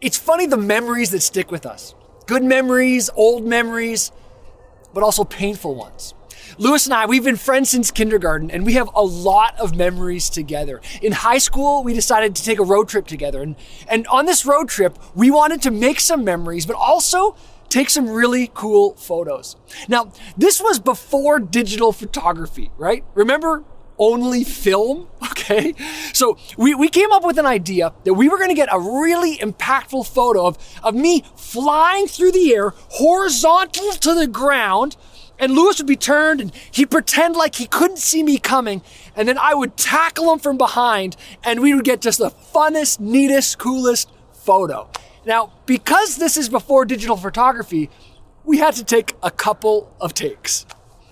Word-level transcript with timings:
It's 0.00 0.16
funny 0.16 0.46
the 0.46 0.56
memories 0.56 1.10
that 1.10 1.22
stick 1.22 1.50
with 1.50 1.66
us 1.66 1.92
good 2.26 2.44
memories, 2.44 3.10
old 3.16 3.44
memories, 3.44 4.12
but 4.94 5.02
also 5.02 5.24
painful 5.24 5.74
ones. 5.74 6.14
Lewis 6.56 6.86
and 6.86 6.94
I, 6.94 7.06
we've 7.06 7.24
been 7.24 7.34
friends 7.34 7.70
since 7.70 7.90
kindergarten 7.90 8.48
and 8.48 8.64
we 8.64 8.74
have 8.74 8.88
a 8.94 9.02
lot 9.02 9.58
of 9.58 9.74
memories 9.74 10.30
together. 10.30 10.80
In 11.02 11.10
high 11.10 11.38
school, 11.38 11.82
we 11.82 11.94
decided 11.94 12.36
to 12.36 12.44
take 12.44 12.60
a 12.60 12.64
road 12.64 12.88
trip 12.88 13.08
together. 13.08 13.42
And, 13.42 13.56
and 13.88 14.06
on 14.06 14.26
this 14.26 14.46
road 14.46 14.68
trip, 14.68 14.96
we 15.16 15.32
wanted 15.32 15.62
to 15.62 15.72
make 15.72 15.98
some 15.98 16.22
memories, 16.22 16.64
but 16.64 16.76
also 16.76 17.34
take 17.68 17.90
some 17.90 18.08
really 18.08 18.52
cool 18.54 18.94
photos. 18.94 19.56
Now, 19.88 20.12
this 20.36 20.60
was 20.60 20.78
before 20.78 21.40
digital 21.40 21.90
photography, 21.90 22.70
right? 22.78 23.04
Remember 23.14 23.64
only 23.98 24.44
film. 24.44 25.08
Okay. 25.48 25.74
So 26.12 26.36
we, 26.58 26.74
we 26.74 26.90
came 26.90 27.10
up 27.10 27.24
with 27.24 27.38
an 27.38 27.46
idea 27.46 27.94
that 28.04 28.12
we 28.12 28.28
were 28.28 28.36
going 28.36 28.50
to 28.50 28.54
get 28.54 28.68
a 28.70 28.78
really 28.78 29.38
impactful 29.38 30.06
photo 30.06 30.46
of, 30.46 30.58
of 30.82 30.94
me 30.94 31.24
flying 31.36 32.06
through 32.06 32.32
the 32.32 32.54
air, 32.54 32.74
horizontal 32.90 33.92
to 33.92 34.14
the 34.14 34.26
ground. 34.26 34.98
And 35.38 35.52
Lewis 35.52 35.78
would 35.78 35.86
be 35.86 35.96
turned 35.96 36.42
and 36.42 36.54
he'd 36.70 36.90
pretend 36.90 37.34
like 37.34 37.54
he 37.54 37.66
couldn't 37.66 37.96
see 37.96 38.22
me 38.22 38.36
coming. 38.36 38.82
And 39.16 39.26
then 39.26 39.38
I 39.38 39.54
would 39.54 39.78
tackle 39.78 40.30
him 40.34 40.38
from 40.38 40.58
behind 40.58 41.16
and 41.42 41.60
we 41.60 41.74
would 41.74 41.84
get 41.86 42.02
just 42.02 42.18
the 42.18 42.30
funnest, 42.30 43.00
neatest, 43.00 43.56
coolest 43.56 44.10
photo. 44.34 44.90
Now, 45.24 45.54
because 45.64 46.16
this 46.16 46.36
is 46.36 46.50
before 46.50 46.84
digital 46.84 47.16
photography, 47.16 47.88
we 48.44 48.58
had 48.58 48.74
to 48.74 48.84
take 48.84 49.14
a 49.22 49.30
couple 49.30 49.94
of 49.98 50.12
takes. 50.12 50.66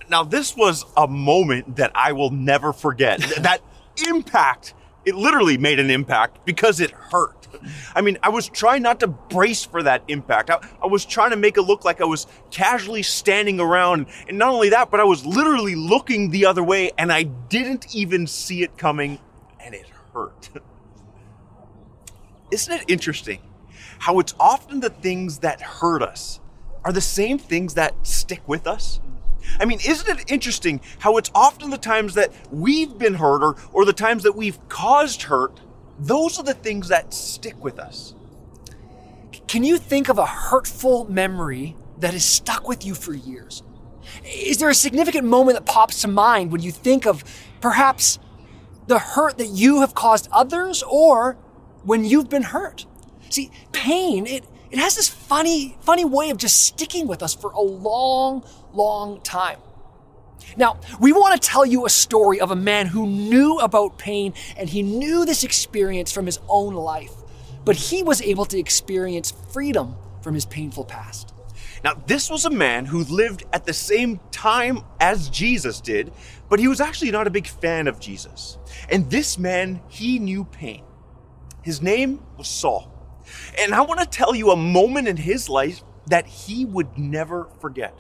Now, 0.08 0.24
this 0.24 0.56
was 0.56 0.84
a 0.96 1.06
moment 1.06 1.76
that 1.76 1.90
I 1.94 2.12
will 2.12 2.30
never 2.30 2.72
forget. 2.72 3.20
that 3.38 3.60
impact, 4.06 4.74
it 5.04 5.14
literally 5.14 5.58
made 5.58 5.78
an 5.78 5.90
impact 5.90 6.44
because 6.44 6.80
it 6.80 6.90
hurt. 6.90 7.48
I 7.94 8.00
mean, 8.00 8.18
I 8.22 8.28
was 8.28 8.48
trying 8.48 8.82
not 8.82 9.00
to 9.00 9.08
brace 9.08 9.64
for 9.64 9.82
that 9.82 10.02
impact. 10.08 10.50
I, 10.50 10.58
I, 10.82 10.86
was 10.86 11.04
trying 11.04 11.30
to 11.30 11.36
make 11.36 11.56
it 11.56 11.62
look 11.62 11.84
like 11.84 12.00
I 12.00 12.04
was 12.04 12.26
casually 12.50 13.02
standing 13.02 13.60
around. 13.60 14.06
And 14.28 14.38
not 14.38 14.52
only 14.52 14.68
that, 14.70 14.90
but 14.90 15.00
I 15.00 15.04
was 15.04 15.24
literally 15.24 15.74
looking 15.74 16.30
the 16.30 16.46
other 16.46 16.62
way 16.62 16.92
and 16.98 17.12
I 17.12 17.24
didn't 17.24 17.94
even 17.94 18.26
see 18.26 18.62
it 18.62 18.76
coming 18.76 19.18
and 19.58 19.74
it 19.74 19.86
hurt. 20.12 20.50
Isn't 22.50 22.74
it 22.74 22.84
interesting 22.88 23.40
how 23.98 24.18
it's 24.18 24.34
often 24.38 24.80
the 24.80 24.90
things 24.90 25.38
that 25.38 25.60
hurt 25.60 26.02
us 26.02 26.40
are 26.84 26.92
the 26.92 27.00
same 27.00 27.38
things 27.38 27.74
that 27.74 27.94
stick 28.06 28.42
with 28.46 28.66
us? 28.66 29.00
I 29.60 29.64
mean, 29.64 29.80
isn't 29.86 30.20
it 30.20 30.30
interesting 30.30 30.80
how 30.98 31.16
it's 31.16 31.30
often 31.34 31.70
the 31.70 31.78
times 31.78 32.14
that 32.14 32.32
we've 32.50 32.96
been 32.98 33.14
hurt 33.14 33.42
or, 33.42 33.56
or 33.72 33.84
the 33.84 33.92
times 33.92 34.22
that 34.24 34.36
we've 34.36 34.58
caused 34.68 35.24
hurt, 35.24 35.60
those 35.98 36.38
are 36.38 36.42
the 36.42 36.54
things 36.54 36.88
that 36.88 37.14
stick 37.14 37.62
with 37.62 37.78
us. 37.78 38.14
Can 39.48 39.64
you 39.64 39.78
think 39.78 40.08
of 40.08 40.18
a 40.18 40.26
hurtful 40.26 41.04
memory 41.10 41.76
that 41.98 42.12
has 42.12 42.24
stuck 42.24 42.68
with 42.68 42.84
you 42.84 42.94
for 42.94 43.14
years? 43.14 43.62
Is 44.24 44.58
there 44.58 44.68
a 44.68 44.74
significant 44.74 45.24
moment 45.24 45.56
that 45.56 45.66
pops 45.66 46.02
to 46.02 46.08
mind 46.08 46.52
when 46.52 46.62
you 46.62 46.70
think 46.70 47.06
of 47.06 47.24
perhaps 47.60 48.18
the 48.86 48.98
hurt 48.98 49.38
that 49.38 49.48
you 49.48 49.80
have 49.80 49.94
caused 49.94 50.28
others 50.32 50.82
or 50.88 51.34
when 51.84 52.04
you've 52.04 52.28
been 52.28 52.42
hurt? 52.42 52.86
See, 53.30 53.50
pain, 53.72 54.26
it, 54.26 54.44
it 54.70 54.78
has 54.78 54.96
this 54.96 55.08
funny, 55.08 55.76
funny 55.80 56.04
way 56.04 56.30
of 56.30 56.38
just 56.38 56.62
sticking 56.62 57.06
with 57.06 57.22
us 57.22 57.34
for 57.34 57.50
a 57.50 57.60
long, 57.60 58.44
long 58.72 59.20
time. 59.20 59.58
Now, 60.56 60.78
we 61.00 61.12
want 61.12 61.40
to 61.40 61.48
tell 61.48 61.66
you 61.66 61.86
a 61.86 61.90
story 61.90 62.40
of 62.40 62.50
a 62.50 62.56
man 62.56 62.86
who 62.86 63.06
knew 63.06 63.58
about 63.58 63.98
pain 63.98 64.32
and 64.56 64.68
he 64.68 64.82
knew 64.82 65.24
this 65.24 65.44
experience 65.44 66.12
from 66.12 66.26
his 66.26 66.38
own 66.48 66.74
life, 66.74 67.12
but 67.64 67.76
he 67.76 68.02
was 68.02 68.22
able 68.22 68.44
to 68.46 68.58
experience 68.58 69.32
freedom 69.52 69.96
from 70.22 70.34
his 70.34 70.44
painful 70.46 70.84
past. 70.84 71.32
Now, 71.84 71.94
this 72.06 72.30
was 72.30 72.44
a 72.44 72.50
man 72.50 72.86
who 72.86 73.04
lived 73.04 73.44
at 73.52 73.64
the 73.64 73.72
same 73.72 74.18
time 74.30 74.80
as 74.98 75.28
Jesus 75.28 75.80
did, 75.80 76.12
but 76.48 76.58
he 76.58 76.68
was 76.68 76.80
actually 76.80 77.10
not 77.10 77.26
a 77.26 77.30
big 77.30 77.46
fan 77.46 77.86
of 77.86 78.00
Jesus. 78.00 78.58
And 78.88 79.10
this 79.10 79.38
man, 79.38 79.80
he 79.88 80.18
knew 80.18 80.44
pain. 80.44 80.84
His 81.62 81.82
name 81.82 82.22
was 82.38 82.48
Saul. 82.48 82.95
And 83.58 83.74
I 83.74 83.80
want 83.82 84.00
to 84.00 84.06
tell 84.06 84.34
you 84.34 84.50
a 84.50 84.56
moment 84.56 85.08
in 85.08 85.16
his 85.16 85.48
life 85.48 85.82
that 86.06 86.26
he 86.26 86.64
would 86.64 86.98
never 86.98 87.48
forget. 87.60 87.98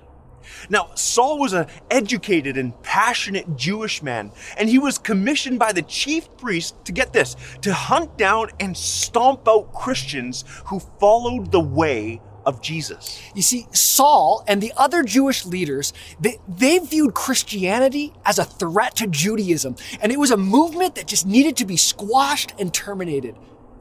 Now, 0.70 0.90
Saul 0.94 1.38
was 1.38 1.52
an 1.52 1.66
educated 1.90 2.56
and 2.56 2.80
passionate 2.82 3.56
Jewish 3.56 4.02
man, 4.02 4.30
and 4.56 4.68
he 4.68 4.78
was 4.78 4.98
commissioned 4.98 5.58
by 5.58 5.72
the 5.72 5.82
chief 5.82 6.28
priest 6.36 6.76
to 6.84 6.92
get 6.92 7.12
this 7.12 7.36
to 7.62 7.72
hunt 7.72 8.16
down 8.16 8.50
and 8.60 8.76
stomp 8.76 9.48
out 9.48 9.72
Christians 9.72 10.44
who 10.66 10.80
followed 11.00 11.50
the 11.50 11.60
way 11.60 12.20
of 12.44 12.62
Jesus. 12.62 13.20
You 13.34 13.42
see, 13.42 13.66
Saul 13.72 14.44
and 14.46 14.62
the 14.62 14.72
other 14.76 15.02
Jewish 15.02 15.44
leaders, 15.44 15.92
they, 16.20 16.38
they 16.46 16.78
viewed 16.78 17.12
Christianity 17.12 18.12
as 18.24 18.38
a 18.38 18.44
threat 18.44 18.94
to 18.96 19.08
Judaism, 19.08 19.74
and 20.00 20.12
it 20.12 20.18
was 20.18 20.30
a 20.30 20.36
movement 20.36 20.94
that 20.94 21.08
just 21.08 21.26
needed 21.26 21.56
to 21.56 21.64
be 21.64 21.76
squashed 21.76 22.54
and 22.58 22.72
terminated. 22.72 23.34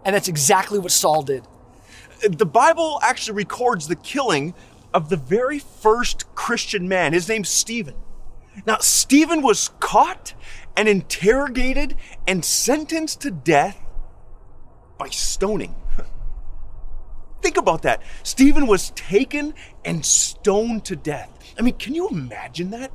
And 0.06 0.16
that's 0.16 0.28
exactly 0.28 0.78
what 0.80 0.92
Saul 0.92 1.24
did. 1.24 1.44
The 2.22 2.46
Bible 2.46 3.00
actually 3.04 3.36
records 3.36 3.88
the 3.88 3.96
killing 3.96 4.54
of 4.94 5.10
the 5.10 5.18
very 5.18 5.60
first 5.60 6.34
Christian 6.36 6.88
man. 6.88 7.12
His 7.12 7.28
name's 7.28 7.50
Stephen. 7.50 7.96
Now, 8.66 8.78
Stephen 8.78 9.42
was 9.42 9.72
caught 9.80 10.34
and 10.78 10.88
interrogated 10.88 11.96
and 12.26 12.46
sentenced 12.46 13.22
to 13.22 13.32
death 13.32 13.78
by 14.98 15.10
stoning. 15.10 15.76
Think 17.42 17.58
about 17.58 17.82
that. 17.82 18.02
Stephen 18.24 18.68
was 18.68 18.92
taken 18.92 19.54
and 19.84 20.06
stoned 20.06 20.86
to 20.86 20.96
death. 20.96 21.30
I 21.58 21.62
mean, 21.64 21.76
can 21.76 21.96
you 21.96 22.08
imagine 22.08 22.70
that? 22.72 22.92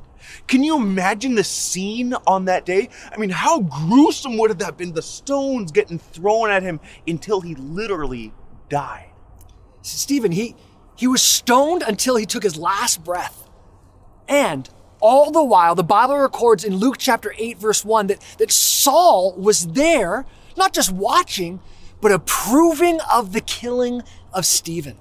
Can 0.47 0.63
you 0.63 0.75
imagine 0.75 1.35
the 1.35 1.43
scene 1.43 2.13
on 2.27 2.45
that 2.45 2.65
day? 2.65 2.89
I 3.11 3.17
mean, 3.17 3.29
how 3.29 3.61
gruesome 3.61 4.37
would 4.37 4.49
have 4.49 4.59
that 4.59 4.77
been? 4.77 4.93
The 4.93 5.01
stones 5.01 5.71
getting 5.71 5.99
thrown 5.99 6.49
at 6.49 6.63
him 6.63 6.79
until 7.07 7.41
he 7.41 7.55
literally 7.55 8.33
died. 8.69 9.09
Stephen, 9.81 10.31
he, 10.31 10.55
he 10.95 11.07
was 11.07 11.21
stoned 11.21 11.83
until 11.83 12.15
he 12.15 12.25
took 12.25 12.43
his 12.43 12.57
last 12.57 13.03
breath. 13.03 13.49
And 14.27 14.69
all 14.99 15.31
the 15.31 15.43
while, 15.43 15.75
the 15.75 15.83
Bible 15.83 16.17
records 16.17 16.63
in 16.63 16.75
Luke 16.75 16.97
chapter 16.99 17.33
8, 17.37 17.57
verse 17.57 17.83
1, 17.83 18.07
that, 18.07 18.21
that 18.37 18.51
Saul 18.51 19.33
was 19.35 19.67
there, 19.67 20.25
not 20.55 20.73
just 20.73 20.91
watching, 20.91 21.59
but 21.99 22.11
approving 22.11 22.99
of 23.11 23.33
the 23.33 23.41
killing 23.41 24.03
of 24.33 24.45
Stephen. 24.45 24.97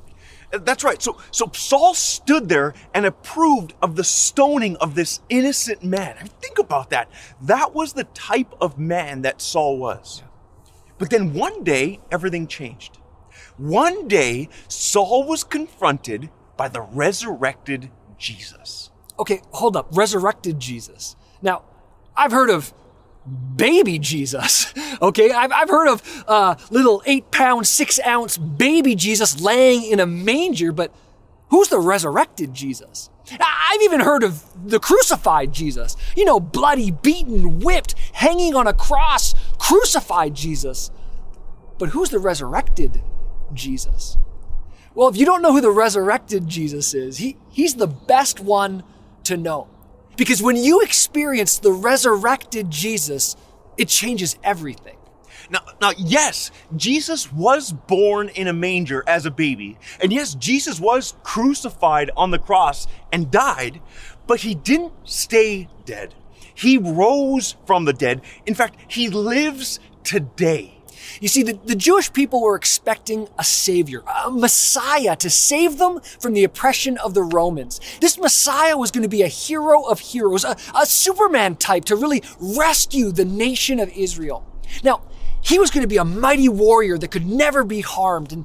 That's 0.53 0.83
right. 0.83 1.01
So, 1.01 1.19
so 1.31 1.51
Saul 1.55 1.95
stood 1.95 2.49
there 2.49 2.75
and 2.93 3.07
approved 3.07 3.75
of 3.81 3.97
the 3.97 4.05
stoning 4.05 4.77
of 4.77 4.95
this 4.95 5.21
innocent 5.29 5.85
man. 5.85 6.17
I 6.19 6.25
mean, 6.25 6.33
think 6.41 6.59
about 6.59 6.91
that. 6.91 7.11
That 7.43 7.75
was 7.75 7.93
the 7.93 8.05
type 8.05 8.53
of 8.61 8.79
man 8.79 9.23
that 9.23 9.41
Saul 9.41 9.79
was. 9.79 10.23
But 10.99 11.11
then 11.11 11.35
one 11.35 11.65
day, 11.65 12.01
everything 12.11 12.47
changed. 12.47 12.99
One 13.57 14.09
day, 14.09 14.49
Saul 14.69 15.25
was 15.25 15.45
confronted 15.45 16.31
by 16.57 16.69
the 16.69 16.81
resurrected 16.81 17.91
Jesus. 18.19 18.91
Okay, 19.19 19.41
hold 19.53 19.77
up. 19.77 19.89
Resurrected 19.93 20.59
Jesus. 20.59 21.17
Now, 21.43 21.63
I've 22.17 22.33
heard 22.33 22.51
of 22.51 22.75
baby 23.57 23.99
Jesus. 23.99 24.73
Okay, 25.03 25.31
I've, 25.31 25.51
I've 25.51 25.71
heard 25.71 25.89
of 25.89 26.25
uh, 26.29 26.57
little 26.71 27.03
eight 27.07 27.31
pound, 27.31 27.67
six 27.67 27.99
ounce 28.05 28.37
baby 28.37 28.95
Jesus 28.95 29.41
laying 29.41 29.91
in 29.91 29.99
a 29.99 30.05
manger, 30.05 30.73
but 30.73 30.93
who's 31.49 31.69
the 31.69 31.79
resurrected 31.79 32.53
Jesus? 32.53 33.09
I've 33.41 33.81
even 33.81 34.01
heard 34.01 34.25
of 34.25 34.45
the 34.69 34.79
crucified 34.79 35.55
Jesus. 35.55 35.97
You 36.15 36.27
know, 36.27 36.39
bloody, 36.39 36.91
beaten, 36.91 37.61
whipped, 37.61 37.95
hanging 38.13 38.55
on 38.55 38.67
a 38.67 38.75
cross, 38.75 39.35
crucified 39.59 40.35
Jesus. 40.35 40.91
But 41.79 41.91
who's 41.91 42.11
the 42.11 42.19
resurrected 42.19 43.03
Jesus? 43.55 44.19
Well, 44.95 45.09
if 45.09 45.17
you 45.17 45.25
don't 45.25 45.41
know 45.41 45.53
who 45.53 45.61
the 45.61 45.71
resurrected 45.71 46.47
Jesus 46.47 46.93
is, 46.93 47.19
he, 47.19 47.39
he's 47.49 47.77
the 47.77 47.87
best 47.87 48.41
one 48.41 48.83
to 49.25 49.37
know. 49.37 49.69
Because 50.21 50.43
when 50.43 50.57
you 50.57 50.83
experience 50.83 51.61
the 51.61 51.73
resurrected 51.73 52.71
Jesus, 52.71 53.37
it 53.79 53.89
changes 53.89 54.37
everything. 54.45 54.99
Now, 55.49 55.61
now, 55.81 55.93
yes, 55.97 56.51
Jesus 56.77 57.33
was 57.33 57.73
born 57.73 58.29
in 58.29 58.47
a 58.47 58.53
manger 58.53 59.03
as 59.07 59.25
a 59.25 59.31
baby. 59.31 59.79
And 60.03 60.13
yes, 60.13 60.35
Jesus 60.35 60.79
was 60.79 61.15
crucified 61.23 62.11
on 62.19 62.33
the 62.33 62.39
cross 62.39 62.87
and 63.11 63.31
died, 63.31 63.81
but 64.27 64.41
he 64.41 64.55
didn't 64.55 64.93
stay 65.05 65.71
dead. 65.87 66.15
He 66.55 66.77
rose 66.77 67.57
from 67.65 67.87
the 67.87 67.95
dead. 67.95 68.21
In 68.45 68.55
fact, 68.55 68.77
he 68.89 69.09
lives 69.09 69.81
today. 70.05 70.80
You 71.21 71.29
see, 71.29 71.43
the, 71.43 71.59
the 71.65 71.75
Jewish 71.77 72.13
people 72.13 72.43
were 72.43 72.57
expecting 72.57 73.29
a 73.39 73.45
savior, 73.45 74.03
a 74.25 74.31
Messiah 74.31 75.17
to 75.17 75.31
save 75.31 75.79
them 75.79 76.01
from 76.01 76.33
the 76.33 76.45
oppression 76.45 76.99
of 76.99 77.15
the 77.15 77.23
Romans. 77.23 77.81
This 78.01 78.19
Messiah 78.19 78.77
was 78.77 78.91
going 78.91 79.03
to 79.03 79.09
be 79.09 79.23
a 79.23 79.29
hero 79.29 79.83
of 79.83 80.01
heroes, 80.01 80.45
a, 80.45 80.57
a 80.75 80.87
Superman 80.87 81.57
type 81.57 81.85
to 81.87 81.97
really 81.97 82.23
rescue 82.39 83.13
the 83.13 83.25
nation 83.25 83.81
of 83.81 83.89
Israel. 83.91 84.47
Now, 84.83 85.03
he 85.43 85.59
was 85.59 85.71
going 85.71 85.83
to 85.83 85.89
be 85.89 85.97
a 85.97 86.05
mighty 86.05 86.49
warrior 86.49 86.99
that 86.99 87.11
could 87.11 87.27
never 87.27 87.65
be 87.65 87.81
harmed. 87.81 88.33
And 88.33 88.45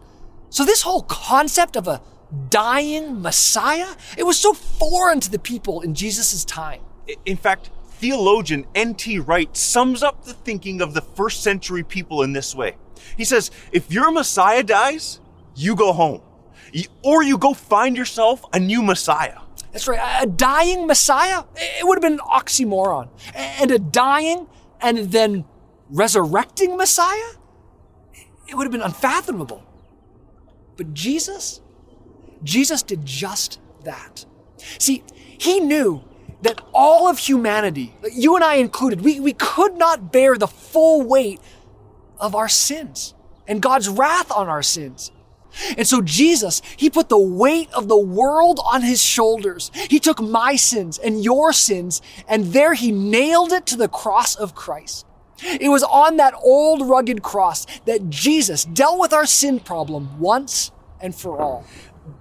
So, 0.49 0.65
this 0.65 0.83
whole 0.83 1.03
concept 1.03 1.75
of 1.75 1.87
a 1.87 2.01
dying 2.49 3.21
Messiah, 3.21 3.95
it 4.17 4.23
was 4.23 4.37
so 4.37 4.53
foreign 4.53 5.19
to 5.19 5.31
the 5.31 5.39
people 5.39 5.81
in 5.81 5.93
Jesus' 5.93 6.43
time. 6.45 6.81
In 7.25 7.37
fact, 7.37 7.69
theologian 7.99 8.65
N.T. 8.75 9.19
Wright 9.19 9.55
sums 9.55 10.03
up 10.03 10.25
the 10.25 10.33
thinking 10.33 10.81
of 10.81 10.93
the 10.93 11.01
first 11.01 11.43
century 11.43 11.83
people 11.83 12.21
in 12.21 12.33
this 12.33 12.53
way. 12.53 12.75
He 13.17 13.23
says, 13.23 13.51
if 13.71 13.91
your 13.91 14.11
Messiah 14.11 14.63
dies, 14.63 15.19
you 15.55 15.75
go 15.75 15.93
home, 15.93 16.21
or 17.03 17.23
you 17.23 17.37
go 17.37 17.53
find 17.53 17.95
yourself 17.95 18.43
a 18.53 18.59
new 18.59 18.81
Messiah. 18.81 19.39
That's 19.71 19.87
right. 19.87 20.23
A 20.23 20.25
dying 20.25 20.87
Messiah, 20.87 21.43
it 21.55 21.85
would 21.85 21.95
have 21.95 22.01
been 22.01 22.13
an 22.13 22.19
oxymoron. 22.19 23.09
And 23.33 23.71
a 23.71 23.79
dying 23.79 24.47
and 24.81 25.11
then 25.11 25.45
resurrecting 25.89 26.77
Messiah, 26.77 27.33
it 28.47 28.55
would 28.55 28.63
have 28.63 28.71
been 28.71 28.81
unfathomable. 28.81 29.63
But 30.77 30.93
Jesus, 30.93 31.61
Jesus 32.43 32.83
did 32.83 33.05
just 33.05 33.59
that. 33.83 34.25
See, 34.79 35.03
he 35.13 35.59
knew 35.59 36.03
that 36.45 36.61
all 36.73 37.07
of 37.07 37.17
humanity, 37.17 37.93
you 38.11 38.35
and 38.35 38.43
I 38.43 38.55
included, 38.55 39.01
we, 39.01 39.19
we 39.19 39.33
could 39.33 39.75
not 39.75 40.11
bear 40.11 40.37
the 40.37 40.47
full 40.47 41.01
weight 41.01 41.39
of 42.19 42.35
our 42.35 42.47
sins 42.47 43.13
and 43.47 43.61
God's 43.61 43.89
wrath 43.89 44.31
on 44.31 44.47
our 44.47 44.63
sins. 44.63 45.11
And 45.77 45.87
so 45.87 46.01
Jesus, 46.01 46.61
he 46.77 46.89
put 46.89 47.09
the 47.09 47.17
weight 47.17 47.71
of 47.73 47.87
the 47.87 47.97
world 47.97 48.59
on 48.63 48.81
his 48.81 49.01
shoulders. 49.01 49.71
He 49.89 49.99
took 49.99 50.21
my 50.21 50.55
sins 50.55 50.99
and 50.99 51.23
your 51.23 51.53
sins, 51.53 52.01
and 52.27 52.45
there 52.47 52.73
he 52.73 52.91
nailed 52.91 53.51
it 53.51 53.65
to 53.67 53.77
the 53.77 53.87
cross 53.87 54.35
of 54.35 54.53
Christ. 54.53 55.05
It 55.43 55.69
was 55.69 55.83
on 55.83 56.17
that 56.17 56.33
old 56.43 56.87
rugged 56.87 57.23
cross 57.23 57.65
that 57.85 58.09
Jesus 58.09 58.65
dealt 58.65 58.99
with 58.99 59.13
our 59.13 59.25
sin 59.25 59.59
problem 59.59 60.19
once 60.19 60.71
and 61.01 61.15
for 61.15 61.41
all. 61.41 61.65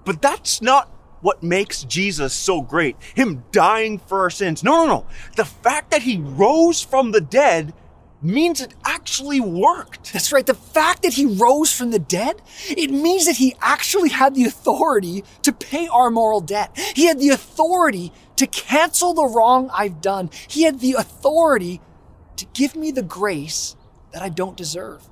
But 0.03 0.21
that's 0.21 0.61
not 0.61 0.89
what 1.21 1.43
makes 1.43 1.83
Jesus 1.83 2.33
so 2.33 2.61
great. 2.61 2.95
Him 3.15 3.43
dying 3.51 3.99
for 3.99 4.21
our 4.21 4.29
sins. 4.29 4.63
No, 4.63 4.85
no, 4.85 4.87
no. 4.87 5.05
The 5.35 5.45
fact 5.45 5.91
that 5.91 6.03
he 6.03 6.17
rose 6.17 6.81
from 6.81 7.11
the 7.11 7.21
dead 7.21 7.73
means 8.21 8.61
it 8.61 8.73
actually 8.85 9.39
worked. 9.39 10.13
That's 10.13 10.31
right. 10.31 10.45
The 10.45 10.53
fact 10.53 11.03
that 11.03 11.13
he 11.13 11.25
rose 11.25 11.71
from 11.71 11.91
the 11.91 11.99
dead, 11.99 12.41
it 12.69 12.89
means 12.89 13.25
that 13.25 13.37
he 13.37 13.55
actually 13.61 14.09
had 14.09 14.35
the 14.35 14.45
authority 14.45 15.23
to 15.43 15.53
pay 15.53 15.87
our 15.87 16.09
moral 16.09 16.41
debt. 16.41 16.77
He 16.95 17.05
had 17.05 17.19
the 17.19 17.29
authority 17.29 18.11
to 18.37 18.47
cancel 18.47 19.13
the 19.13 19.27
wrong 19.27 19.69
I've 19.73 20.01
done. 20.01 20.29
He 20.47 20.63
had 20.63 20.79
the 20.79 20.93
authority 20.93 21.81
to 22.37 22.45
give 22.53 22.75
me 22.75 22.91
the 22.91 23.03
grace 23.03 23.75
that 24.11 24.21
I 24.21 24.29
don't 24.29 24.57
deserve. 24.57 25.07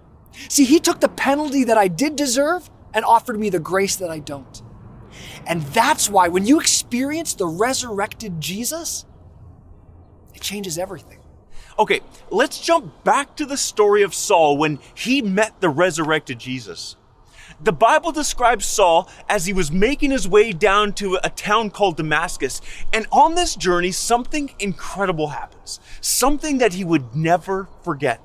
See, 0.49 0.65
he 0.65 0.79
took 0.79 0.99
the 0.99 1.09
penalty 1.09 1.63
that 1.65 1.77
I 1.77 1.87
did 1.87 2.15
deserve 2.15 2.69
and 2.93 3.05
offered 3.05 3.39
me 3.39 3.49
the 3.49 3.59
grace 3.59 3.95
that 3.97 4.09
I 4.09 4.19
don't. 4.19 4.61
And 5.45 5.61
that's 5.61 6.09
why 6.09 6.27
when 6.27 6.45
you 6.45 6.59
experience 6.59 7.33
the 7.33 7.47
resurrected 7.47 8.39
Jesus, 8.39 9.05
it 10.33 10.41
changes 10.41 10.77
everything. 10.77 11.19
Okay, 11.77 12.01
let's 12.29 12.59
jump 12.59 13.03
back 13.03 13.35
to 13.37 13.45
the 13.45 13.57
story 13.57 14.03
of 14.03 14.13
Saul 14.13 14.57
when 14.57 14.79
he 14.93 15.21
met 15.21 15.59
the 15.59 15.69
resurrected 15.69 16.39
Jesus. 16.39 16.95
The 17.61 17.71
Bible 17.71 18.11
describes 18.11 18.65
Saul 18.65 19.09
as 19.29 19.45
he 19.45 19.53
was 19.53 19.71
making 19.71 20.11
his 20.11 20.27
way 20.27 20.51
down 20.51 20.93
to 20.93 21.17
a 21.23 21.29
town 21.29 21.69
called 21.69 21.97
Damascus. 21.97 22.61
And 22.91 23.07
on 23.11 23.35
this 23.35 23.55
journey, 23.55 23.91
something 23.91 24.51
incredible 24.59 25.29
happens. 25.29 25.79
Something 26.01 26.57
that 26.57 26.73
he 26.73 26.83
would 26.83 27.15
never 27.15 27.69
forget. 27.83 28.19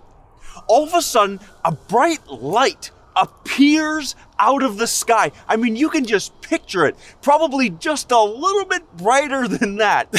All 0.66 0.84
of 0.84 0.94
a 0.94 1.02
sudden, 1.02 1.40
a 1.64 1.72
bright 1.72 2.26
light 2.26 2.90
appears 3.20 4.15
out 4.38 4.62
of 4.62 4.79
the 4.79 4.87
sky. 4.87 5.32
I 5.49 5.56
mean, 5.56 5.76
you 5.76 5.91
can 5.91 6.05
just 6.05 6.41
picture 6.41 6.87
it. 6.87 6.97
Probably 7.23 7.70
just 7.70 8.11
a 8.11 8.23
little 8.23 8.65
bit 8.65 8.97
brighter 8.97 9.49
than 9.49 9.76
that. 9.76 10.12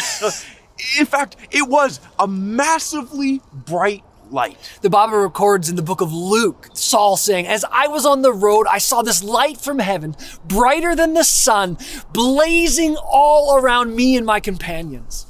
in 1.00 1.06
fact, 1.06 1.36
it 1.52 1.68
was 1.68 2.00
a 2.18 2.28
massively 2.28 3.42
bright 3.54 4.04
light. 4.32 4.58
The 4.82 4.90
Bible 4.90 5.18
records 5.18 5.70
in 5.70 5.76
the 5.76 5.82
book 5.82 6.02
of 6.02 6.14
Luke, 6.14 6.70
Saul 6.74 7.18
saying, 7.18 7.48
As 7.48 7.66
I 7.72 7.88
was 7.88 8.06
on 8.06 8.22
the 8.22 8.34
road, 8.34 8.68
I 8.70 8.78
saw 8.78 9.02
this 9.02 9.24
light 9.24 9.58
from 9.58 9.80
heaven, 9.80 10.16
brighter 10.46 10.96
than 10.96 11.14
the 11.14 11.24
sun, 11.24 11.78
blazing 12.14 12.96
all 12.98 13.56
around 13.56 13.96
me 13.96 14.18
and 14.18 14.26
my 14.26 14.40
companions. 14.40 15.26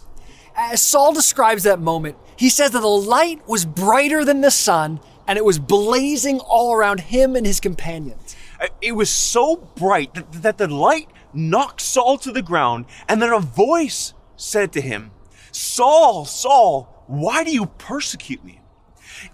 As 0.56 0.82
Saul 0.82 1.14
describes 1.14 1.64
that 1.64 1.80
moment, 1.80 2.18
he 2.36 2.50
says 2.50 2.72
that 2.72 2.82
the 2.82 2.88
light 2.88 3.48
was 3.48 3.66
brighter 3.66 4.26
than 4.26 4.42
the 4.42 4.52
sun 4.52 5.00
and 5.30 5.38
it 5.38 5.46
was 5.46 5.60
blazing 5.60 6.40
all 6.40 6.74
around 6.74 7.00
him 7.00 7.36
and 7.36 7.46
his 7.46 7.60
companions. 7.60 8.36
Uh, 8.60 8.66
it 8.82 8.94
was 8.94 9.12
so 9.12 9.58
bright 9.76 10.12
that, 10.16 10.32
that 10.42 10.58
the 10.58 10.68
light 10.68 11.08
knocked 11.32 11.82
Saul 11.82 12.18
to 12.18 12.32
the 12.32 12.42
ground, 12.42 12.86
and 13.08 13.22
then 13.22 13.32
a 13.32 13.40
voice 13.40 14.16
said 14.36 14.74
to 14.74 14.82
him, 14.82 15.12
Saul, 15.52 16.26
Saul, 16.26 17.04
why 17.06 17.44
do 17.44 17.52
you 17.52 17.68
persecute 17.68 18.44
me? 18.44 18.62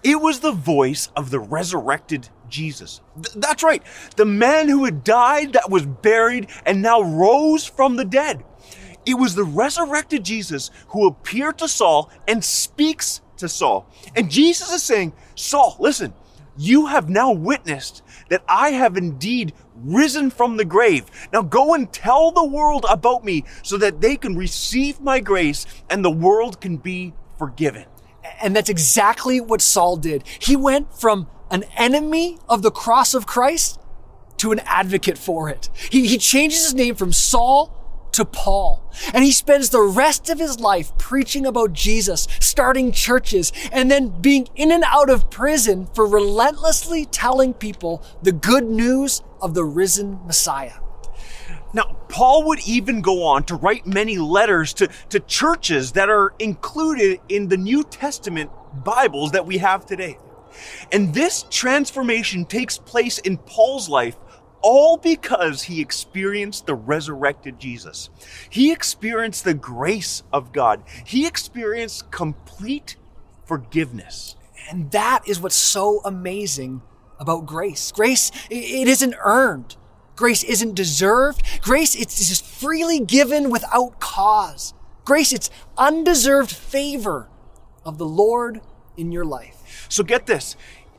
It 0.03 0.19
was 0.19 0.42
the 0.42 0.51
voice 0.51 1.07
of 1.15 1.31
the 1.31 1.39
resurrected 1.39 2.27
Jesus. 2.50 3.00
Th- 3.15 3.33
that's 3.36 3.63
right, 3.63 3.81
the 4.18 4.25
man 4.25 4.68
who 4.68 4.83
had 4.83 5.01
died, 5.01 5.53
that 5.53 5.69
was 5.69 5.86
buried, 5.86 6.50
and 6.65 6.81
now 6.81 7.01
rose 7.01 7.65
from 7.65 7.95
the 7.95 8.06
dead. 8.06 8.44
It 9.06 9.13
was 9.13 9.36
the 9.36 9.45
resurrected 9.45 10.25
Jesus 10.25 10.71
who 10.89 11.07
appeared 11.07 11.57
to 11.59 11.69
Saul 11.69 12.09
and 12.27 12.44
speaks 12.44 13.21
to 13.38 13.50
Saul. 13.50 13.88
And 14.16 14.30
Jesus 14.30 14.72
is 14.72 14.84
saying, 14.84 15.14
Saul, 15.36 15.76
listen, 15.80 16.14
you 16.58 16.86
have 16.88 17.10
now 17.10 17.32
witnessed 17.32 18.02
that 18.30 18.44
I 18.48 18.70
have 18.70 18.98
indeed 18.98 19.54
risen 19.76 20.30
from 20.30 20.58
the 20.58 20.66
grave. 20.66 21.06
Now 21.34 21.42
go 21.42 21.74
and 21.74 21.92
tell 21.92 22.32
the 22.32 22.46
world 22.46 22.86
about 22.90 23.26
me 23.26 23.44
so 23.62 23.78
that 23.78 24.02
they 24.02 24.16
can 24.16 24.36
receive 24.36 25.02
my 25.02 25.20
grace 25.20 25.66
and 25.90 26.04
the 26.04 26.12
world 26.12 26.62
can 26.62 26.78
be 26.78 27.14
forgiven. 27.38 27.86
And 28.42 28.56
that's 28.56 28.70
exactly 28.70 29.40
what 29.40 29.62
Saul 29.62 29.98
did. 29.98 30.24
He 30.28 30.56
went 30.56 30.94
from 30.94 31.28
an 31.52 31.64
enemy 31.78 32.38
of 32.50 32.62
the 32.62 32.72
cross 32.72 33.14
of 33.14 33.28
Christ 33.28 33.80
to 34.38 34.52
an 34.52 34.60
advocate 34.66 35.18
for 35.18 35.50
it. 35.50 35.70
He, 35.90 36.08
he 36.08 36.18
changes 36.18 36.64
his 36.64 36.74
name 36.74 36.96
from 36.96 37.14
Saul 37.14 37.85
to 38.15 38.25
Paul. 38.25 38.91
And 39.13 39.23
he 39.23 39.31
spends 39.31 39.69
the 39.69 39.81
rest 39.81 40.29
of 40.29 40.39
his 40.39 40.59
life 40.59 40.97
preaching 40.97 41.45
about 41.45 41.73
Jesus, 41.73 42.27
starting 42.39 42.91
churches, 42.91 43.51
and 43.71 43.91
then 43.91 44.21
being 44.21 44.47
in 44.56 44.71
and 44.71 44.83
out 44.85 45.09
of 45.09 45.29
prison 45.29 45.88
for 45.94 46.07
relentlessly 46.07 47.06
telling 47.06 47.53
people 47.53 48.03
the 48.21 48.31
good 48.31 48.65
news 48.65 49.21
of 49.41 49.53
the 49.53 49.65
risen 49.65 50.19
Messiah. 50.25 50.79
Now, 51.74 51.98
Paul 52.07 52.45
would 52.45 52.65
even 52.65 53.01
go 53.01 53.24
on 53.24 53.43
to 53.45 53.55
write 53.55 53.86
many 53.86 54.17
letters 54.17 54.74
to, 54.75 54.88
to 55.10 55.19
churches 55.19 55.91
that 55.91 56.10
are 56.10 56.34
included 56.39 57.19
in 57.27 57.50
the 57.50 57.57
New 57.57 57.84
Testament 57.84 58.50
Bibles 58.86 59.31
that 59.31 59.45
we 59.45 59.57
have 59.57 59.86
today. 59.86 60.17
And 60.91 61.13
this 61.13 61.45
transformation 61.50 62.45
takes 62.45 62.77
place 62.77 63.19
in 63.19 63.38
Paul's 63.39 63.89
life 63.89 64.15
all 64.67 64.98
because 64.98 65.62
he 65.62 65.79
experienced 65.79 66.65
the 66.65 66.74
resurrected 66.74 67.60
Jesus. 67.60 68.10
He 68.50 68.72
experienced 68.72 69.43
the 69.43 69.53
grace 69.53 70.24
of 70.34 70.51
God. 70.51 70.81
He 71.05 71.27
experienced 71.27 72.10
complete 72.10 72.95
forgiveness. 73.45 74.36
And 74.67 74.89
that 74.89 75.22
is 75.27 75.39
what's 75.39 75.55
so 75.55 76.01
amazing 76.03 76.81
about 77.19 77.45
grace. 77.45 77.91
Grace, 77.91 78.31
it 78.50 78.88
isn't 78.88 79.13
earned. 79.24 79.75
Grace 80.15 80.43
isn't 80.43 80.74
deserved. 80.74 81.43
Grace, 81.62 81.93
it's 81.93 82.27
just 82.27 82.43
freely 82.43 83.00
given 83.00 83.51
without 83.51 84.00
cause. 84.00 84.74
Grace, 85.03 85.31
it's 85.31 85.51
undeserved 85.77 86.51
favor 86.51 87.29
of 87.86 88.00
the 88.00 88.07
Lord 88.07 88.62
in 88.98 89.12
your 89.12 89.25
life. 89.25 89.86
So 89.89 90.03
get 90.03 90.25
this. 90.25 90.55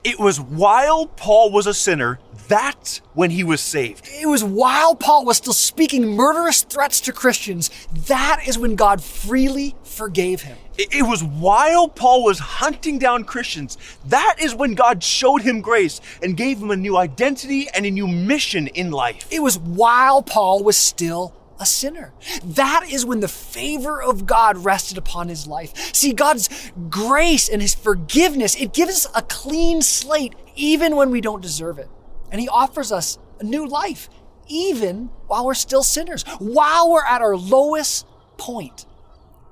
It 0.07 0.21
was 0.21 0.41
while 0.41 1.07
Paul 1.07 1.51
was 1.51 1.67
a 1.67 1.75
sinner, 1.75 2.21
that's 2.47 2.99
when 3.15 3.31
he 3.31 3.43
was 3.43 3.61
saved. 3.61 4.09
It 4.09 4.29
was 4.29 4.45
while 4.45 4.95
Paul 4.95 5.25
was 5.25 5.39
still 5.39 5.53
speaking 5.53 6.15
murderous 6.15 6.63
threats 6.63 7.01
to 7.01 7.13
Christians, 7.13 7.71
that 8.07 8.45
is 8.47 8.57
when 8.57 8.77
God 8.77 9.03
freely 9.03 9.75
forgave 9.83 10.43
him. 10.43 10.57
It 10.79 11.09
was 11.09 11.25
while 11.25 11.89
Paul 11.89 12.23
was 12.23 12.39
hunting 12.39 13.01
down 13.01 13.25
Christians, 13.25 13.79
that 14.05 14.37
is 14.41 14.55
when 14.55 14.75
God 14.75 15.03
showed 15.03 15.43
him 15.43 15.61
grace 15.61 16.01
and 16.23 16.37
gave 16.37 16.59
him 16.63 16.71
a 16.71 16.77
new 16.77 16.97
identity 16.97 17.67
and 17.75 17.85
a 17.85 17.91
new 17.91 18.07
mission 18.07 18.69
in 18.69 18.93
life. 18.93 19.27
It 19.33 19.43
was 19.43 19.59
while 19.59 20.23
Paul 20.23 20.63
was 20.63 20.77
still 20.77 21.35
a 21.59 21.67
sinner. 21.67 22.13
That 22.45 22.87
is 22.91 23.05
when 23.05 23.21
the 23.21 23.29
favor 23.29 24.03
of 24.03 24.27
God 24.27 24.59
rested 24.65 24.99
upon 24.99 25.29
his 25.29 25.47
life. 25.47 25.95
See, 25.95 26.13
God's 26.13 26.71
grace 26.89 27.49
and 27.49 27.63
his 27.63 27.75
forgiveness, 27.75 28.55
it 28.57 28.73
gives 28.73 29.07
us 29.07 29.07
a 29.15 29.23
clean 29.23 29.83
slate 29.83 30.35
even 30.55 30.97
when 30.97 31.11
we 31.11 31.21
don't 31.21 31.43
deserve 31.43 31.79
it. 31.79 31.89
And 32.31 32.41
he 32.41 32.49
offers 32.49 32.93
us 32.93 33.19
a 33.41 33.45
new 33.45 33.67
life, 33.67 34.09
even 34.49 35.11
while 35.27 35.47
we're 35.47 35.55
still 35.55 35.83
sinners, 35.83 36.25
while 36.39 36.91
we're 36.91 37.05
at 37.05 37.23
our 37.23 37.37
lowest 37.37 38.07
point. 38.37 38.87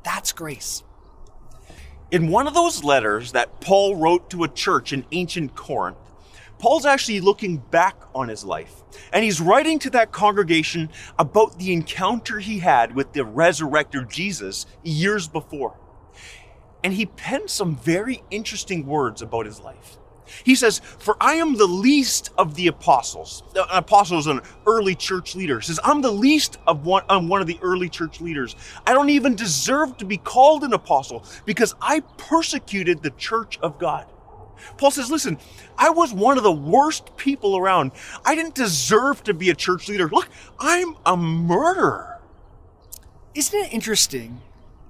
That's 0.05 0.33
grace. 0.33 0.83
In 2.11 2.29
one 2.29 2.47
of 2.47 2.55
those 2.55 2.85
letters 2.85 3.33
that 3.33 3.61
Paul 3.61 3.97
wrote 3.97 4.31
to 4.31 4.45
a 4.45 4.49
church 4.49 4.93
in 4.93 5.05
ancient 5.11 5.55
Corinth, 5.55 5.97
Paul's 6.65 6.87
actually 6.87 7.21
looking 7.21 7.59
back 7.59 7.95
on 8.15 8.29
his 8.29 8.43
life. 8.43 8.73
And 9.13 9.23
he's 9.23 9.39
writing 9.39 9.79
to 9.81 9.91
that 9.91 10.13
congregation 10.13 10.89
about 11.19 11.59
the 11.59 11.75
encounter 11.75 12.39
he 12.39 12.61
had 12.61 12.95
with 12.95 13.13
the 13.13 13.23
resurrected 13.23 14.09
Jesus 14.09 14.65
years 14.83 15.29
before. 15.29 15.79
And 16.83 16.95
he 16.95 17.05
penned 17.05 17.51
some 17.51 17.77
very 17.77 18.23
interesting 18.31 18.87
words 18.87 19.21
about 19.21 19.45
his 19.45 19.61
life. 19.61 19.99
He 20.43 20.55
says, 20.55 20.79
For 20.79 21.19
I 21.21 21.35
am 21.35 21.57
the 21.57 21.67
least 21.67 22.31
of 22.39 22.55
the 22.55 22.69
apostles. 22.69 23.43
Uh, 23.55 23.67
an 23.71 23.77
apostle 23.77 24.19
is 24.19 24.27
an 24.27 24.41
early 24.67 24.95
church 24.95 25.35
leader. 25.35 25.61
He 25.61 25.67
says, 25.67 25.81
I'm 25.85 26.01
the 26.01 26.11
least 26.11 26.57
of 26.67 26.87
one, 26.87 27.03
I'm 27.11 27.29
one 27.29 27.43
of 27.43 27.47
the 27.47 27.59
early 27.61 27.91
church 27.91 28.23
leaders. 28.23 28.57
I 28.87 28.95
don't 28.95 29.11
even 29.11 29.35
deserve 29.35 29.99
to 29.99 30.07
be 30.07 30.17
called 30.17 30.65
an 30.65 30.73
apostle 30.73 31.27
because 31.45 31.75
I 31.83 32.01
persecuted 32.17 33.03
the 33.03 33.11
church 33.11 33.59
of 33.59 33.79
God. 33.79 34.07
Paul 34.77 34.91
says, 34.91 35.11
listen, 35.11 35.39
I 35.77 35.91
was 35.91 36.13
one 36.13 36.37
of 36.37 36.45
the 36.45 36.53
worst 36.53 37.17
people 37.17 37.57
around. 37.57 37.93
I 38.25 38.35
didn't 38.35 38.55
deserve 38.55 39.23
to 39.25 39.35
be 39.35 39.51
a 39.51 39.55
church 39.55 39.89
leader. 39.89 40.09
Look, 40.09 40.29
I'm 40.59 40.97
a 41.05 41.17
murderer. 41.17 42.21
Isn't 43.35 43.59
it 43.59 43.73
interesting 43.73 44.41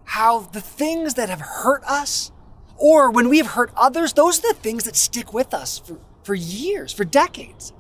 how 0.05 0.41
the 0.41 0.61
things 0.61 1.15
that 1.15 1.29
have 1.29 1.41
hurt 1.41 1.83
us, 1.85 2.31
or 2.77 3.11
when 3.11 3.29
we 3.29 3.39
have 3.39 3.49
hurt 3.49 3.73
others, 3.77 4.13
those 4.13 4.41
are 4.41 4.49
the 4.49 4.55
things 4.55 4.85
that 4.85 4.97
stick 4.97 5.33
with 5.33 5.55
us 5.55 5.79
for, 5.79 5.99
for 6.23 6.35
years, 6.35 6.93
for 6.93 7.05
decades? 7.05 7.73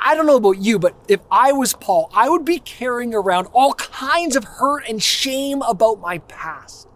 I 0.00 0.14
don't 0.14 0.26
know 0.26 0.36
about 0.36 0.58
you, 0.58 0.78
but 0.78 0.94
if 1.08 1.20
I 1.30 1.52
was 1.52 1.74
Paul, 1.74 2.08
I 2.14 2.28
would 2.28 2.44
be 2.44 2.60
carrying 2.60 3.12
around 3.12 3.48
all 3.52 3.74
kinds 3.74 4.36
of 4.36 4.44
hurt 4.44 4.84
and 4.88 5.02
shame 5.02 5.62
about 5.62 6.00
my 6.00 6.18
past. 6.18 6.86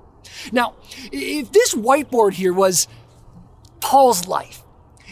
Now, 0.52 0.76
if 1.10 1.50
this 1.50 1.74
whiteboard 1.74 2.34
here 2.34 2.52
was 2.52 2.86
Paul's 3.80 4.26
life, 4.26 4.62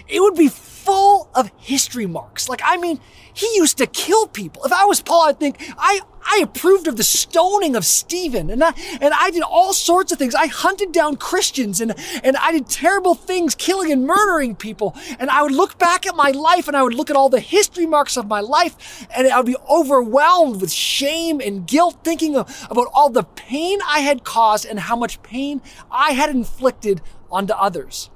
it 0.07 0.21
would 0.21 0.35
be 0.35 0.49
full 0.49 1.29
of 1.35 1.51
history 1.59 2.07
marks. 2.07 2.49
Like, 2.49 2.63
I 2.65 2.79
mean, 2.79 2.99
he 3.35 3.47
used 3.57 3.79
to 3.79 3.87
kill 3.87 4.27
people. 4.27 4.65
If 4.65 4.73
I 4.73 4.87
was 4.87 5.03
Paul, 5.03 5.29
I'd 5.29 5.39
think, 5.39 5.57
I, 5.77 6.01
I 6.25 6.41
approved 6.43 6.89
of 6.89 6.97
the 6.97 7.05
stoning 7.05 7.77
of 7.77 7.85
Stephen 7.85 8.51
and 8.51 8.65
I, 8.65 8.73
and 9.01 9.13
I 9.15 9.31
did 9.31 9.43
all 9.43 9.73
sorts 9.73 10.13
of 10.13 10.19
things. 10.19 10.35
I 10.35 10.47
hunted 10.47 10.91
down 10.93 11.17
Christians 11.17 11.81
and, 11.81 11.95
and 12.25 12.37
I 12.39 12.53
did 12.53 12.69
terrible 12.69 13.15
things, 13.15 13.55
killing 13.55 13.93
and 13.93 14.07
murdering 14.07 14.57
people. 14.57 14.97
And 15.19 15.31
I 15.31 15.43
would 15.43 15.53
look 15.53 15.79
back 15.79 16.07
at 16.07 16.17
my 16.17 16.31
life 16.31 16.69
and 16.69 16.77
I 16.77 16.83
would 16.83 16.95
look 16.95 17.11
at 17.11 17.17
all 17.17 17.29
the 17.29 17.39
history 17.39 17.87
marks 17.87 18.17
of 18.17 18.27
my 18.27 18.41
life 18.41 19.07
and 19.15 19.29
I 19.29 19.37
would 19.37 19.47
be 19.47 19.57
overwhelmed 19.71 20.61
with 20.61 20.73
shame 20.73 21.41
and 21.41 21.67
guilt 21.67 21.99
thinking 22.03 22.35
of, 22.35 22.67
about 22.71 22.89
all 22.95 23.11
the 23.11 23.25
pain 23.25 23.79
I 23.87 24.01
had 24.01 24.25
caused 24.25 24.65
and 24.65 24.81
how 24.81 24.97
much 24.97 25.23
pain 25.23 25.61
I 25.91 26.13
had 26.13 26.31
inflicted 26.31 27.03
onto 27.31 27.53
others. 27.53 28.11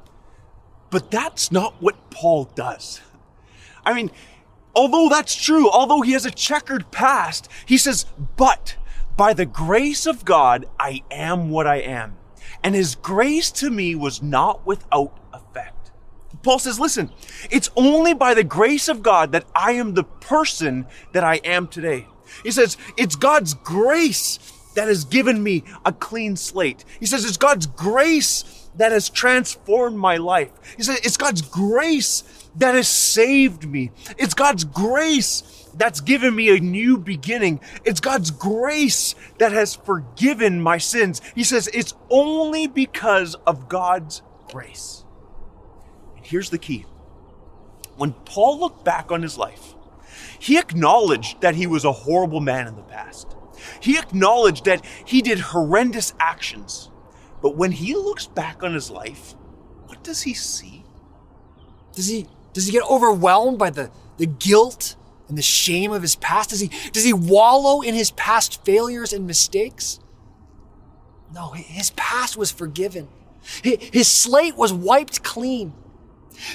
But 0.93 1.11
that's 1.11 1.51
not 1.51 1.75
what 1.81 2.11
Paul 2.11 2.45
does. 2.55 3.01
I 3.85 3.95
mean, 3.95 4.11
although 4.77 5.09
that's 5.09 5.35
true, 5.35 5.71
although 5.71 6.03
he 6.03 6.13
has 6.13 6.27
a 6.27 6.31
checkered 6.31 6.93
past, 6.93 7.49
he 7.65 7.79
says, 7.79 8.05
but 8.37 8.77
by 9.17 9.33
the 9.33 9.47
grace 9.47 10.05
of 10.05 10.27
God, 10.27 10.67
I 10.79 11.03
am 11.11 11.49
what 11.49 11.67
I 11.67 11.77
am. 11.77 12.19
And 12.63 12.75
his 12.75 12.95
grace 12.95 13.51
to 13.53 13.71
me 13.71 13.95
was 13.95 14.23
not 14.23 14.67
without 14.67 15.19
effect. 15.33 15.91
Paul 16.43 16.59
says, 16.59 16.79
listen, 16.79 17.11
it's 17.51 17.71
only 17.75 18.13
by 18.13 18.35
the 18.35 18.45
grace 18.45 18.89
of 18.89 19.03
God 19.03 19.33
that 19.33 19.47
I 19.55 19.73
am 19.73 19.95
the 19.95 20.05
person 20.05 20.87
that 21.13 21.25
I 21.25 21.37
am 21.37 21.69
today. 21.69 22.07
He 22.43 22.51
says, 22.51 22.77
it's 22.99 23.17
God's 23.17 23.55
grace 23.55 24.39
that 24.75 24.89
has 24.89 25.05
given 25.05 25.43
me 25.43 25.65
a 25.87 25.93
clean 25.93 26.37
slate. 26.37 26.85
He 27.01 27.07
says, 27.07 27.25
it's 27.25 27.39
God's 27.39 27.67
grace 27.67 28.62
that 28.76 28.93
has 28.93 29.09
transformed 29.11 29.97
my 29.97 30.17
life. 30.17 30.50
He 30.76 30.83
said, 30.83 30.99
it's 31.02 31.17
God's 31.17 31.43
grace 31.43 32.49
that 32.57 32.75
has 32.75 32.88
saved 32.88 33.69
me. 33.69 33.91
It's 34.19 34.35
God's 34.35 34.64
grace 34.64 35.69
that's 35.75 36.00
given 36.00 36.35
me 36.35 36.55
a 36.55 36.61
new 36.61 36.99
beginning. 36.99 37.61
It's 37.85 38.00
God's 38.00 38.31
grace 38.31 39.14
that 39.38 39.52
has 39.52 39.75
forgiven 39.75 40.61
my 40.61 40.79
sins. 40.79 41.21
He 41.35 41.45
says, 41.45 41.69
it's 41.73 41.95
only 42.11 42.67
because 42.67 43.35
of 43.47 43.69
God's 43.69 44.23
grace. 44.50 45.05
And 46.17 46.26
here's 46.26 46.50
the 46.50 46.59
key. 46.59 46.85
When 47.97 48.12
Paul 48.12 48.59
looked 48.61 48.85
back 48.85 49.11
on 49.11 49.23
his 49.23 49.38
life, 49.38 49.75
he 50.38 50.59
acknowledged 50.59 51.41
that 51.41 51.55
he 51.55 51.67
was 51.67 51.85
a 51.85 51.93
horrible 51.93 52.41
man 52.41 52.67
in 52.67 52.76
the 52.76 52.83
past. 52.83 53.37
He 53.81 53.99
acknowledged 53.99 54.64
that 54.64 54.85
he 55.05 55.23
did 55.23 55.38
horrendous 55.38 56.14
actions. 56.19 56.91
But 57.43 57.57
when 57.57 57.73
he 57.73 57.95
looks 57.95 58.27
back 58.27 58.63
on 58.63 58.73
his 58.73 58.91
life, 58.91 59.35
what 59.87 60.03
does 60.05 60.23
he 60.23 60.33
see? 60.33 60.85
Does 61.93 62.07
he 62.07 62.27
does 62.53 62.67
he 62.67 62.73
get 62.73 62.89
overwhelmed 62.89 63.59
by 63.59 63.71
the, 63.71 63.91
the 64.19 64.27
guilt 64.27 64.97
and 65.29 65.37
the 65.37 65.43
shame 65.43 65.93
of 65.93 66.03
his 66.03 66.17
past? 66.17 66.51
Does 66.51 66.61
he 66.61 66.71
does 66.93 67.05
he 67.05 67.13
wallow 67.13 67.83
in 67.83 67.95
his 67.95 68.13
past 68.13 68.65
failures 68.65 69.13
and 69.13 69.27
mistakes? 69.27 69.99
No, 71.35 71.51
his 71.51 71.91
past 71.91 72.37
was 72.37 72.51
forgiven. 72.51 73.09
His 73.63 74.07
slate 74.07 74.57
was 74.57 74.73
wiped 74.73 75.25
clean. 75.25 75.73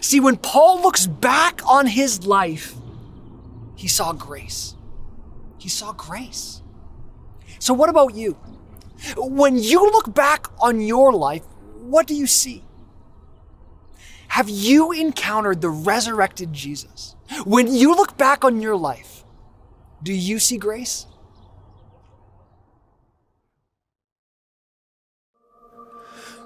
See, 0.01 0.19
when 0.19 0.37
Paul 0.37 0.81
looks 0.81 1.05
back 1.05 1.61
on 1.67 1.87
his 1.87 2.25
life, 2.25 2.75
he 3.75 3.87
saw 3.87 4.13
grace. 4.13 4.75
He 5.57 5.69
saw 5.69 5.91
grace. 5.91 6.61
So, 7.59 7.73
what 7.73 7.89
about 7.89 8.15
you? 8.15 8.37
When 9.15 9.57
you 9.57 9.81
look 9.91 10.13
back 10.13 10.47
on 10.59 10.81
your 10.81 11.13
life, 11.13 11.43
what 11.81 12.07
do 12.07 12.15
you 12.15 12.27
see? 12.27 12.63
Have 14.29 14.49
you 14.49 14.91
encountered 14.91 15.61
the 15.61 15.69
resurrected 15.69 16.53
Jesus? 16.53 17.15
When 17.45 17.73
you 17.73 17.95
look 17.95 18.17
back 18.17 18.43
on 18.43 18.61
your 18.61 18.75
life, 18.75 19.23
do 20.03 20.13
you 20.13 20.39
see 20.39 20.57
grace? 20.57 21.05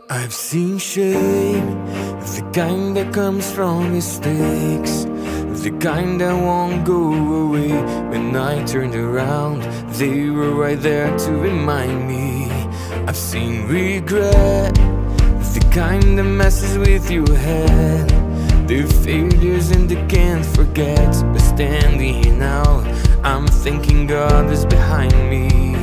I've 0.10 0.34
seen 0.34 0.78
shame, 0.78 1.86
the 2.20 2.52
kind 2.54 2.98
that 2.98 3.14
comes 3.14 3.50
from 3.50 3.94
mistakes, 3.94 5.06
the 5.64 5.72
kind 5.80 6.20
that 6.20 6.34
won't 6.34 6.84
go 6.84 7.14
away. 7.14 7.72
When 8.10 8.36
I 8.36 8.64
turned 8.66 8.96
around, 8.96 9.64
they 9.94 10.30
were 10.30 10.52
right 10.52 10.80
there 10.80 11.18
to 11.18 11.32
remind 11.32 12.10
me. 12.10 12.41
I've 13.08 13.18
seen 13.18 13.68
regret, 13.68 14.74
the 15.54 15.70
kind 15.74 16.18
that 16.18 16.24
messes 16.24 16.78
with 16.78 17.10
your 17.12 17.36
head. 17.36 18.10
The 18.68 18.84
failures 19.04 19.72
and 19.72 19.90
the 19.90 19.98
can't 20.08 20.46
forget. 20.46 21.12
But 21.34 21.40
standing 21.40 22.24
here 22.24 22.34
now, 22.34 22.80
I'm 23.24 23.48
thinking 23.48 24.08
God 24.08 24.50
is 24.50 24.66
behind 24.66 25.14
me. 25.30 25.76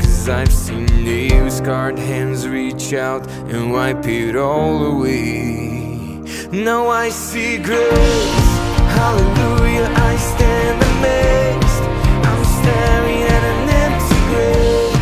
Cause 0.00 0.28
I've 0.28 0.52
seen 0.52 0.86
nail 1.04 1.50
scarred 1.50 1.98
hands 1.98 2.48
reach 2.48 2.94
out 2.94 3.28
and 3.52 3.72
wipe 3.72 4.06
it 4.06 4.36
all 4.36 4.86
away. 4.86 6.22
Now 6.50 6.88
I 6.88 7.10
see 7.10 7.58
grace, 7.58 8.50
hallelujah, 8.98 9.88
I 9.94 10.16
stand 10.16 10.82
amazed. 10.92 11.82
I'm 12.28 12.44
staring 12.58 13.22
at 13.22 13.42
an 13.52 13.68
empty 13.84 14.20
grave, 14.30 14.94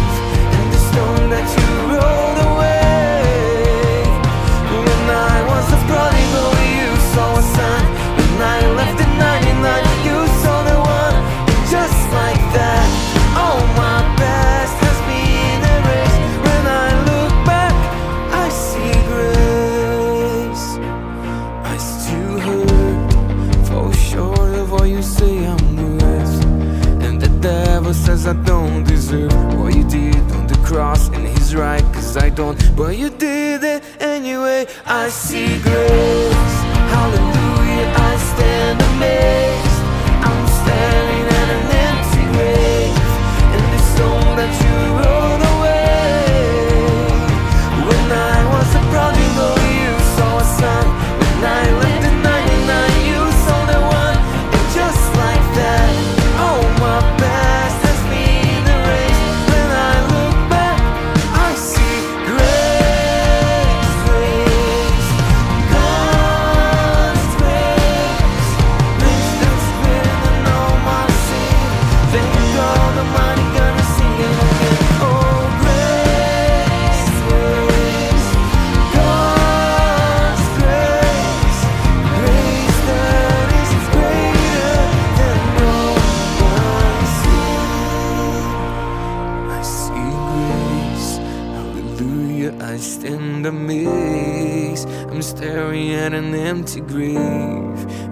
and 0.56 0.72
the 0.74 0.80
stone 0.90 1.30
that 1.30 1.57
But 32.78 32.96
you 32.96 33.10
did 33.10 33.64
it 33.64 33.82
anyway. 34.00 34.64
I 34.86 35.08
see 35.08 35.60
the 92.78 93.50
mix. 93.50 94.84
I'm 94.84 95.20
staring 95.22 95.90
at 95.94 96.12
an 96.12 96.34
empty 96.34 96.80
grave 96.80 97.16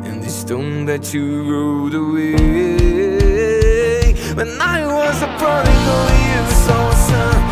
and 0.05 0.23
the 0.23 0.29
stone 0.29 0.87
that 0.87 1.15
you 1.15 1.43
rolled 1.51 1.95
away. 1.95 2.35
When 4.35 4.61
I 4.61 4.87
was 4.87 5.23
a 5.23 5.29
prodigal, 5.39 6.09
you 6.31 6.51
saw 6.67 6.91
a 6.91 7.46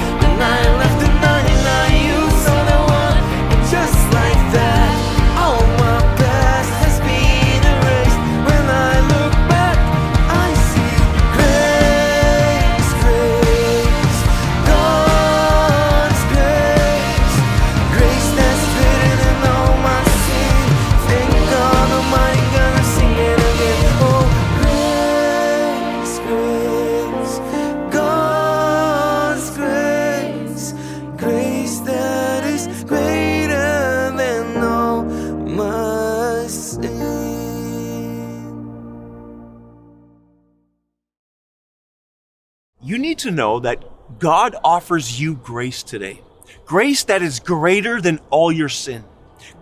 to 43.24 43.30
know 43.30 43.60
that 43.60 43.84
God 44.18 44.54
offers 44.62 45.20
you 45.20 45.34
grace 45.34 45.82
today. 45.82 46.20
Grace 46.64 47.04
that 47.04 47.22
is 47.22 47.40
greater 47.40 48.00
than 48.00 48.20
all 48.30 48.52
your 48.52 48.68
sin. 48.68 49.04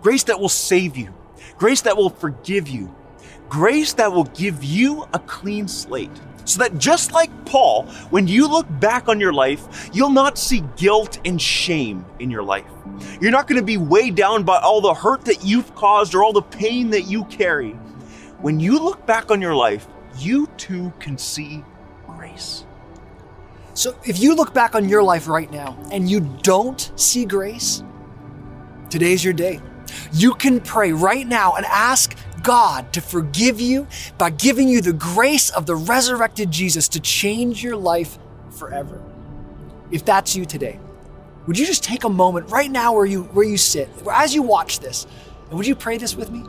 Grace 0.01 0.23
that 0.25 0.39
will 0.39 0.49
save 0.49 0.95
you. 0.95 1.13
Grace 1.57 1.81
that 1.81 1.97
will 1.97 2.09
forgive 2.09 2.67
you. 2.67 2.93
Grace 3.49 3.93
that 3.93 4.11
will 4.11 4.25
give 4.25 4.63
you 4.63 5.07
a 5.13 5.19
clean 5.19 5.67
slate. 5.67 6.11
So 6.45 6.59
that 6.59 6.77
just 6.77 7.13
like 7.13 7.45
Paul, 7.45 7.83
when 8.09 8.27
you 8.27 8.49
look 8.49 8.67
back 8.79 9.07
on 9.07 9.19
your 9.19 9.31
life, 9.31 9.89
you'll 9.93 10.09
not 10.09 10.37
see 10.37 10.61
guilt 10.75 11.19
and 11.25 11.41
shame 11.41 12.05
in 12.19 12.29
your 12.29 12.43
life. 12.43 12.65
You're 13.21 13.31
not 13.31 13.47
going 13.47 13.59
to 13.59 13.65
be 13.65 13.77
weighed 13.77 14.15
down 14.15 14.43
by 14.43 14.59
all 14.59 14.81
the 14.81 14.93
hurt 14.93 15.23
that 15.25 15.45
you've 15.45 15.73
caused 15.75 16.13
or 16.13 16.23
all 16.23 16.33
the 16.33 16.41
pain 16.41 16.89
that 16.89 17.03
you 17.03 17.23
carry. 17.25 17.71
When 18.41 18.59
you 18.59 18.77
look 18.77 19.05
back 19.05 19.31
on 19.31 19.41
your 19.41 19.55
life, 19.55 19.87
you 20.17 20.47
too 20.57 20.91
can 20.99 21.17
see 21.17 21.63
grace. 22.05 22.65
So 23.73 23.95
if 24.05 24.19
you 24.19 24.35
look 24.35 24.53
back 24.53 24.75
on 24.75 24.87
your 24.87 25.01
life 25.01 25.27
right 25.27 25.51
now 25.51 25.77
and 25.91 26.09
you 26.09 26.19
don't 26.41 26.91
see 26.95 27.25
grace, 27.25 27.83
today's 28.89 29.23
your 29.23 29.33
day. 29.33 29.61
You 30.11 30.35
can 30.35 30.59
pray 30.61 30.91
right 30.91 31.25
now 31.25 31.53
and 31.53 31.65
ask 31.65 32.15
God 32.43 32.93
to 32.93 33.01
forgive 33.01 33.59
you 33.59 33.87
by 34.17 34.29
giving 34.29 34.67
you 34.67 34.81
the 34.81 34.93
grace 34.93 35.49
of 35.49 35.65
the 35.65 35.75
resurrected 35.75 36.51
Jesus 36.51 36.87
to 36.89 36.99
change 36.99 37.63
your 37.63 37.75
life 37.75 38.19
forever. 38.51 39.01
If 39.91 40.05
that's 40.05 40.35
you 40.35 40.45
today, 40.45 40.79
would 41.47 41.57
you 41.57 41.65
just 41.65 41.83
take 41.83 42.03
a 42.03 42.09
moment 42.09 42.51
right 42.51 42.69
now 42.69 42.93
where 42.93 43.05
you 43.05 43.23
where 43.23 43.45
you 43.45 43.57
sit, 43.57 43.89
as 44.11 44.33
you 44.33 44.41
watch 44.41 44.79
this, 44.79 45.07
and 45.49 45.57
would 45.57 45.67
you 45.67 45.75
pray 45.75 45.97
this 45.97 46.15
with 46.15 46.31
me? 46.31 46.43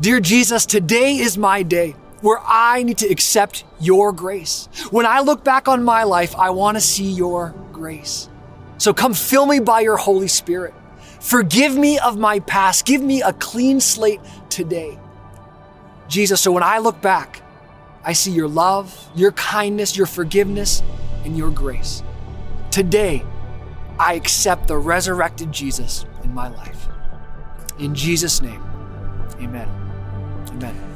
Dear 0.00 0.20
Jesus, 0.20 0.66
today 0.66 1.16
is 1.16 1.38
my 1.38 1.62
day 1.62 1.94
where 2.24 2.40
I 2.42 2.82
need 2.84 2.96
to 2.98 3.06
accept 3.06 3.64
your 3.78 4.10
grace. 4.10 4.70
When 4.90 5.04
I 5.04 5.20
look 5.20 5.44
back 5.44 5.68
on 5.68 5.84
my 5.84 6.04
life, 6.04 6.34
I 6.36 6.48
want 6.50 6.78
to 6.78 6.80
see 6.80 7.12
your 7.12 7.54
grace. 7.70 8.30
So 8.78 8.94
come 8.94 9.12
fill 9.12 9.44
me 9.44 9.60
by 9.60 9.80
your 9.80 9.98
Holy 9.98 10.28
Spirit. 10.28 10.72
Forgive 11.20 11.76
me 11.76 11.98
of 11.98 12.16
my 12.16 12.40
past. 12.40 12.86
Give 12.86 13.02
me 13.02 13.20
a 13.20 13.34
clean 13.34 13.78
slate 13.78 14.22
today. 14.48 14.98
Jesus, 16.08 16.40
so 16.40 16.50
when 16.50 16.62
I 16.62 16.78
look 16.78 17.02
back, 17.02 17.42
I 18.02 18.14
see 18.14 18.30
your 18.30 18.48
love, 18.48 19.06
your 19.14 19.32
kindness, 19.32 19.94
your 19.94 20.06
forgiveness, 20.06 20.82
and 21.26 21.36
your 21.36 21.50
grace. 21.50 22.02
Today, 22.70 23.22
I 23.98 24.14
accept 24.14 24.66
the 24.68 24.78
resurrected 24.78 25.52
Jesus 25.52 26.06
in 26.22 26.32
my 26.32 26.48
life. 26.48 26.88
In 27.78 27.94
Jesus' 27.94 28.40
name, 28.40 28.62
amen. 29.42 29.68
Amen. 30.52 30.93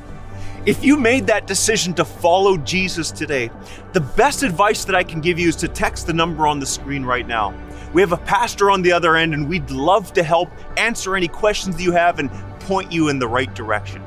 If 0.67 0.85
you 0.85 0.97
made 0.97 1.27
that 1.29 1.47
decision 1.47 1.95
to 1.95 2.05
follow 2.05 2.57
Jesus 2.57 3.11
today, 3.11 3.51
the 3.93 4.01
best 4.01 4.43
advice 4.43 4.85
that 4.85 4.95
I 4.95 5.05
can 5.05 5.21
give 5.21 5.39
you 5.39 5.49
is 5.49 5.57
to 5.57 5.69
text 5.69 6.07
the 6.07 6.13
number 6.13 6.47
on 6.47 6.59
the 6.59 6.67
screen 6.67 7.05
right 7.05 7.27
now. 7.27 7.55
We 7.95 8.03
have 8.03 8.13
a 8.13 8.19
pastor 8.19 8.71
on 8.71 8.83
the 8.83 8.93
other 8.93 9.17
end, 9.17 9.35
and 9.35 9.49
we'd 9.49 9.71
love 9.71 10.13
to 10.15 10.23
help 10.23 10.51
answer 10.77 11.17
any 11.17 11.29
questions 11.29 11.77
that 11.77 11.83
you 11.83 11.93
have 11.93 12.19
and 12.19 12.29
point 12.61 12.93
you 12.93 13.09
in 13.09 13.19
the 13.19 13.29
right 13.29 13.53
direction. 13.55 14.03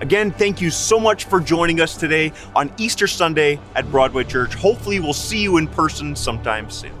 Again, 0.00 0.32
thank 0.32 0.60
you 0.60 0.70
so 0.70 1.00
much 1.00 1.24
for 1.24 1.40
joining 1.40 1.80
us 1.80 1.96
today 1.96 2.32
on 2.54 2.72
Easter 2.76 3.06
Sunday 3.06 3.58
at 3.74 3.90
Broadway 3.90 4.24
Church. 4.24 4.54
Hopefully, 4.54 5.00
we'll 5.00 5.12
see 5.12 5.40
you 5.40 5.56
in 5.56 5.66
person 5.66 6.14
sometime 6.14 6.68
soon. 6.68 6.92